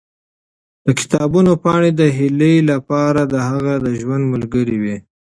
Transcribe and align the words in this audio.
د 0.85 0.87
کتابونو 0.99 1.51
پاڼې 1.63 1.91
د 1.99 2.01
هیلې 2.17 2.53
لپاره 2.71 3.21
د 3.33 3.35
هغې 3.49 3.75
د 3.85 3.87
ژوند 3.99 4.23
ملګرې 4.33 4.77
وې. 4.83 4.97